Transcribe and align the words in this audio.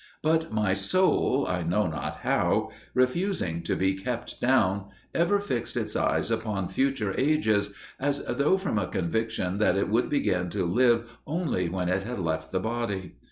But 0.23 0.51
my 0.51 0.73
soul, 0.73 1.45
I 1.47 1.61
know 1.61 1.85
not 1.85 2.21
how, 2.21 2.71
refusing 2.95 3.61
to 3.61 3.75
be 3.75 3.93
kept 3.93 4.41
down, 4.41 4.85
ever 5.13 5.39
fixed 5.39 5.77
its 5.77 5.95
eyes 5.95 6.31
upon 6.31 6.69
future 6.69 7.13
ages, 7.19 7.71
as 7.99 8.25
though 8.25 8.57
from 8.57 8.79
a 8.79 8.87
conviction 8.87 9.59
that 9.59 9.77
it 9.77 9.89
would 9.89 10.09
begin 10.09 10.49
to 10.57 10.65
live 10.65 11.07
only 11.27 11.69
when 11.69 11.87
it 11.87 12.01
had 12.01 12.17
left 12.17 12.51
the 12.51 12.59
body. 12.59 13.17